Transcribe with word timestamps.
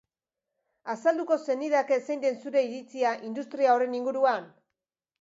Azalduko 0.93 1.37
zenidake 1.49 2.01
zein 2.07 2.25
den 2.25 2.41
zure 2.47 2.65
iritzia 2.73 3.15
industria 3.31 3.79
horren 3.79 3.99
inguruan? 4.03 4.55